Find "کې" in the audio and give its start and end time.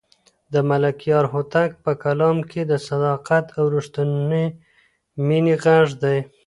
2.51-2.61